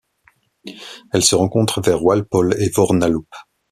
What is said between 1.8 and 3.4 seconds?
Walpole et Wornalup.